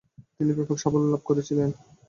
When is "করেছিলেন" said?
1.29-1.69